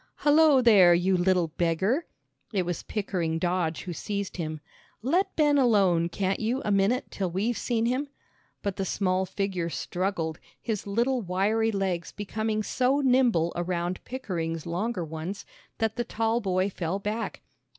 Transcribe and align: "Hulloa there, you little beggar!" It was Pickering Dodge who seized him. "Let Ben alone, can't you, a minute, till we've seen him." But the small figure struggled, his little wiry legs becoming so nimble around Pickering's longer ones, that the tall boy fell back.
"Hulloa 0.21 0.63
there, 0.63 0.95
you 0.95 1.15
little 1.15 1.49
beggar!" 1.49 2.07
It 2.51 2.63
was 2.65 2.81
Pickering 2.81 3.37
Dodge 3.37 3.83
who 3.83 3.93
seized 3.93 4.37
him. 4.37 4.59
"Let 5.03 5.35
Ben 5.35 5.59
alone, 5.59 6.09
can't 6.09 6.39
you, 6.39 6.59
a 6.65 6.71
minute, 6.71 7.11
till 7.11 7.29
we've 7.29 7.55
seen 7.55 7.85
him." 7.85 8.07
But 8.63 8.77
the 8.77 8.83
small 8.83 9.27
figure 9.27 9.69
struggled, 9.69 10.39
his 10.59 10.87
little 10.87 11.21
wiry 11.21 11.71
legs 11.71 12.11
becoming 12.13 12.63
so 12.63 13.01
nimble 13.01 13.53
around 13.55 14.03
Pickering's 14.03 14.65
longer 14.65 15.05
ones, 15.05 15.45
that 15.77 15.97
the 15.97 16.03
tall 16.03 16.41
boy 16.41 16.71
fell 16.71 16.97
back. 16.97 17.43